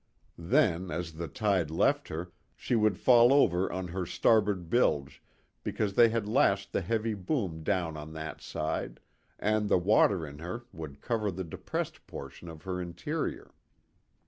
Then, 0.39 0.89
as 0.89 1.13
the 1.13 1.27
tide 1.27 1.69
left 1.69 2.07
her, 2.07 2.31
she 2.55 2.73
would 2.75 2.97
fall 2.97 3.31
over 3.31 3.71
on 3.71 3.89
her 3.89 4.07
starboard 4.07 4.67
bilge, 4.67 5.21
because 5.63 5.93
they 5.93 6.09
had 6.09 6.27
lashed 6.27 6.71
the 6.73 6.81
heavy 6.81 7.13
boom 7.13 7.61
down 7.61 7.95
on 7.95 8.13
that 8.13 8.41
side, 8.41 8.99
and 9.37 9.69
the 9.69 9.77
water 9.77 10.25
in 10.25 10.39
her 10.39 10.65
would 10.71 11.01
cover 11.01 11.29
the 11.29 11.43
depressed 11.43 12.07
portion 12.07 12.49
of 12.49 12.63
her 12.63 12.81
interior. 12.81 13.53